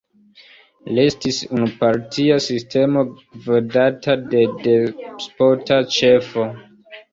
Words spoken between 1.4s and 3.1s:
unupartia sistemo